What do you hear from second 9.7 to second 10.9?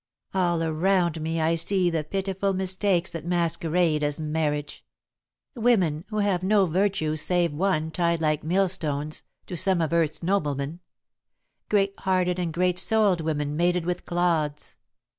of earth's noblemen;